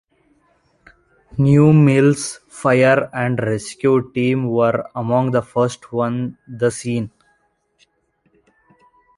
[1.37, 7.11] New Mills Fire and Rescue Team were among the first on the scene.